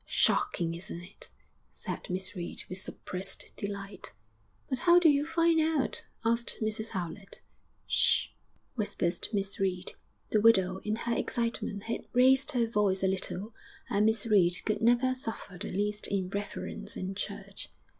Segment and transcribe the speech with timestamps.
[0.03, 0.73] 'Shocking!
[0.73, 1.29] isn't it?'
[1.69, 4.13] said Miss Reed, with suppressed delight.
[4.67, 7.43] 'But how did you find out?' asked Mrs Howlett.
[7.85, 8.29] 'Ssh!'
[8.73, 9.91] whispered Miss Reed
[10.31, 13.53] the widow, in her excitement, had raised her voice a little
[13.91, 17.69] and Miss Reed could never suffer the least irreverence in church....